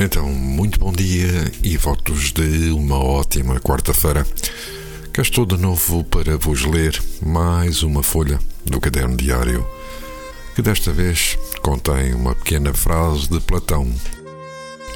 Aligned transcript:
Então, 0.00 0.28
muito 0.28 0.78
bom 0.78 0.92
dia 0.92 1.50
e 1.60 1.76
votos 1.76 2.30
de 2.30 2.70
uma 2.70 2.96
ótima 2.96 3.58
quarta-feira. 3.58 4.24
Cá 5.12 5.22
estou 5.22 5.44
de 5.44 5.56
novo 5.56 6.04
para 6.04 6.36
vos 6.36 6.64
ler 6.64 7.02
mais 7.20 7.82
uma 7.82 8.00
folha 8.04 8.38
do 8.64 8.80
caderno 8.80 9.16
diário, 9.16 9.66
que 10.54 10.62
desta 10.62 10.92
vez 10.92 11.36
contém 11.62 12.14
uma 12.14 12.32
pequena 12.32 12.72
frase 12.72 13.28
de 13.28 13.40
Platão. 13.40 13.92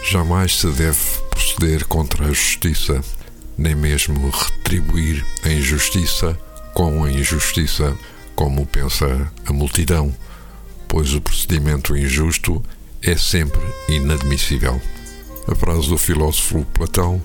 Jamais 0.09 0.61
se 0.61 0.69
deve 0.69 1.01
proceder 1.31 1.85
contra 1.89 2.27
a 2.27 2.29
justiça, 2.29 3.01
nem 3.59 3.75
mesmo 3.75 4.31
retribuir 4.31 5.27
a 5.43 5.49
injustiça 5.49 6.39
com 6.75 7.03
a 7.03 7.11
injustiça, 7.11 7.99
como 8.37 8.65
pensa 8.67 9.29
a 9.47 9.53
multidão, 9.53 10.15
pois 10.87 11.13
o 11.13 11.21
procedimento 11.21 11.97
injusto 11.97 12.63
é 12.79 12.82
sempre 13.17 13.61
inadmissível. 13.89 14.81
A 15.49 15.55
frase 15.57 15.89
do 15.89 15.99
filósofo 15.99 16.65
Platão, 16.73 17.21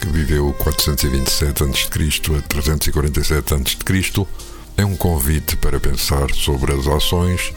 que 0.00 0.08
viveu 0.08 0.52
427 0.54 1.64
a.C. 1.64 2.36
a 2.36 2.42
347 2.42 3.54
a.C., 3.54 4.26
é 4.76 4.84
um 4.84 4.96
convite 4.96 5.56
para 5.56 5.80
pensar 5.80 6.30
sobre 6.32 6.72
as 6.72 6.86
ações 6.86 7.52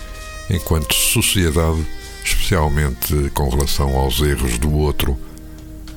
enquanto 0.49 0.95
sociedade, 0.95 1.86
especialmente 2.25 3.30
com 3.36 3.47
relação 3.47 3.95
aos 3.95 4.19
erros 4.21 4.58
do 4.58 4.73
outro. 4.73 5.16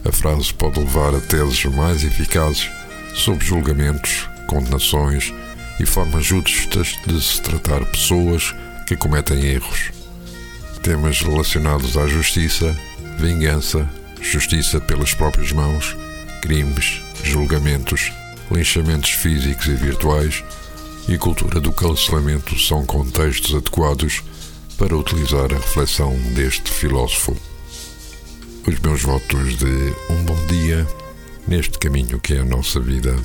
A 0.04 0.12
frase 0.12 0.52
pode 0.52 0.78
levar 0.78 1.14
a 1.14 1.20
teses 1.20 1.64
mais 1.64 2.04
eficazes 2.04 2.70
sobre 3.14 3.42
julgamentos, 3.42 4.28
condenações 4.48 5.32
e 5.80 5.86
formas 5.86 6.26
justas 6.26 6.98
de 7.06 7.22
se 7.22 7.40
tratar 7.40 7.86
pessoas 7.86 8.54
que 8.86 8.96
cometem 8.96 9.42
erros. 9.46 10.03
Temas 10.84 11.22
relacionados 11.22 11.96
à 11.96 12.06
justiça 12.06 12.76
vingança, 13.18 13.88
justiça 14.20 14.80
pelas 14.80 15.14
próprias 15.14 15.50
mãos, 15.52 15.96
crimes, 16.42 17.00
julgamentos, 17.22 18.12
linchamentos 18.50 19.10
físicos 19.10 19.66
e 19.66 19.74
virtuais 19.74 20.44
e 21.08 21.16
cultura 21.16 21.60
do 21.60 21.72
cancelamento 21.72 22.58
são 22.58 22.84
contextos 22.84 23.54
adequados 23.54 24.22
para 24.76 24.96
utilizar 24.96 25.52
a 25.52 25.56
reflexão 25.56 26.14
deste 26.34 26.70
filósofo. 26.70 27.36
Os 28.66 28.78
meus 28.80 29.02
votos 29.02 29.56
de 29.56 29.94
um 30.10 30.24
bom 30.24 30.46
dia 30.46 30.86
neste 31.46 31.78
caminho 31.78 32.20
que 32.20 32.34
é 32.34 32.40
a 32.40 32.44
nossa 32.44 32.80
vida. 32.80 33.16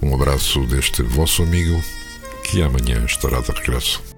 Um 0.00 0.14
abraço 0.14 0.64
deste 0.66 1.02
vosso 1.02 1.42
amigo 1.42 1.82
que 2.44 2.62
amanhã 2.62 3.04
estará 3.04 3.40
de 3.40 3.50
regresso. 3.50 4.17